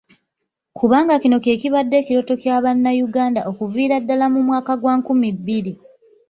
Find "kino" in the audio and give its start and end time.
1.23-1.37